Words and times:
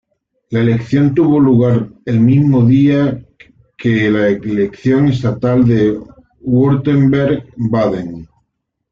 La 0.49 0.61
elección 0.61 1.13
tuvo 1.13 1.39
lugar 1.39 1.87
el 2.05 2.19
mismo 2.21 2.65
día 2.65 3.23
que 3.77 4.09
la 4.09 4.29
elección 4.29 5.09
estatal 5.09 5.63
de 5.63 5.95
Württemberg-Baden. 6.39 8.27